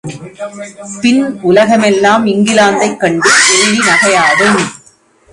பின் 1.01 1.41
உலகமெல்லாம் 1.41 2.23
இங்கிலாந்தைக் 2.25 2.97
கண்டு 2.97 3.29
எள்ளிநகையாடும். 3.55 4.57